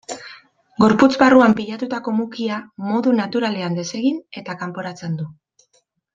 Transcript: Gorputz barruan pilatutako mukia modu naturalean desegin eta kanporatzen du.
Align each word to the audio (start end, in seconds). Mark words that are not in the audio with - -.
Gorputz 0.83 1.09
barruan 1.23 1.53
pilatutako 1.59 2.13
mukia 2.21 2.57
modu 2.87 3.13
naturalean 3.19 3.79
desegin 3.83 4.19
eta 4.43 4.57
kanporatzen 4.65 5.21
du. 5.23 5.29